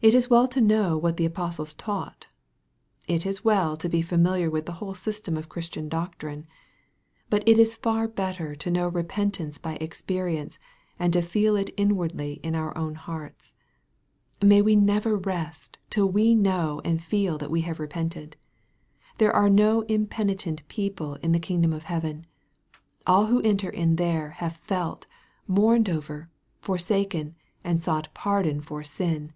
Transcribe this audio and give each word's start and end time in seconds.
It 0.00 0.14
is 0.14 0.30
well 0.30 0.46
to 0.50 0.60
know 0.60 0.96
what 0.96 1.16
the 1.16 1.24
apostles 1.24 1.74
taught. 1.74 2.28
It 3.08 3.26
is 3.26 3.44
well 3.44 3.76
to 3.78 3.88
be 3.88 4.00
familiar 4.00 4.48
with 4.48 4.64
the 4.66 4.74
whole 4.78 4.94
system 4.94 5.36
of 5.36 5.48
Christian 5.48 5.88
doctrine. 5.88 6.46
But 7.28 7.42
it 7.48 7.58
is 7.58 7.74
far 7.74 8.06
better 8.06 8.54
to 8.54 8.70
know 8.70 8.86
repentance 8.86 9.58
by 9.58 9.72
experience 9.80 10.56
and 11.00 11.12
to 11.14 11.20
feel 11.20 11.56
it 11.56 11.74
inwardly 11.76 12.34
in 12.44 12.54
our 12.54 12.78
own 12.78 12.94
hearts. 12.94 13.54
May 14.40 14.62
we 14.62 14.76
never 14.76 15.16
rest 15.16 15.78
till 15.90 16.08
we 16.08 16.32
know 16.36 16.80
and 16.84 17.02
feel 17.02 17.36
that 17.38 17.50
we 17.50 17.62
have 17.62 17.80
repented! 17.80 18.36
There 19.18 19.34
are 19.34 19.50
no 19.50 19.80
impenitent 19.88 20.62
people 20.68 21.16
in 21.24 21.32
the 21.32 21.40
kingdom 21.40 21.72
of 21.72 21.82
heaven. 21.90 22.24
All 23.04 23.26
who 23.26 23.40
enter 23.42 23.68
in 23.68 23.96
there 23.96 24.30
have 24.30 24.58
felt, 24.58 25.08
mourned 25.48 25.88
over, 25.90 26.30
forsaken, 26.60 27.34
and 27.64 27.82
sought 27.82 28.14
pardon 28.14 28.60
for 28.60 28.84
sin. 28.84 29.32